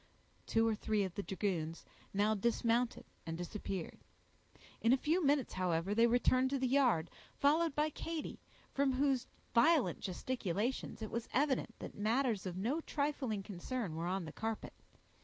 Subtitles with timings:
[0.47, 3.99] Two or three of the dragoons now dismounted and disappeared;
[4.81, 8.39] in a few minutes, however, they returned to the yard, followed by Katy,
[8.73, 14.25] from whose violent gesticulations, it was evident that matters of no trifling concern were on
[14.25, 14.73] the carpet.